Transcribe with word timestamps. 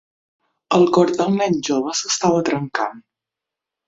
El 0.77 0.85
cor 0.95 1.11
del 1.19 1.29
nen 1.35 1.57
jove 1.67 1.93
s'estava 1.99 2.39
trencant. 2.47 3.05